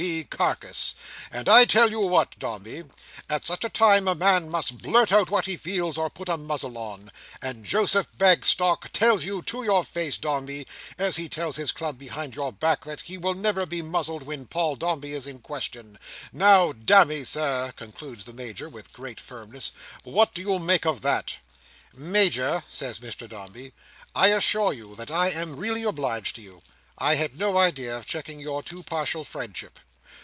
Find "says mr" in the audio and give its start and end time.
22.67-23.29